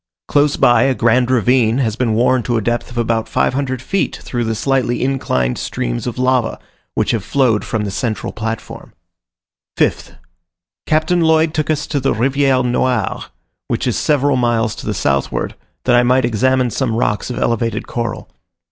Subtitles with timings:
[0.27, 4.15] Close by, a grand ravine has been worn to a depth of about 500 feet
[4.23, 6.57] through the slightly inclined streams of lava,
[6.95, 8.93] which have flowed from the central platform.
[9.77, 10.15] 5th.
[10.87, 13.25] Captain Lloyd took us to the Riviere Noire,
[13.67, 15.53] which is several miles to the southward,
[15.83, 18.27] that I might examine some rocks of elevated coral.